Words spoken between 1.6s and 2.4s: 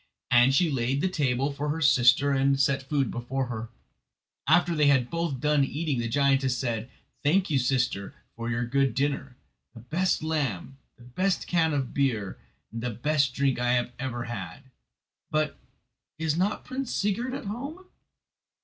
her sister